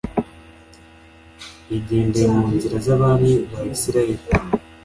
yagendeye 1.71 2.27
mu 2.35 2.43
nzira 2.55 2.77
z 2.85 2.87
abami 2.95 3.31
ba 3.51 3.61
isirayeli 3.75 4.25